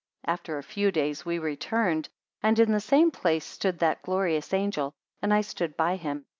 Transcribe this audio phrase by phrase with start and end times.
[0.25, 2.09] 32 After a few days we returned,
[2.41, 6.25] and in the same place stood that glorious angel, and I stood by him.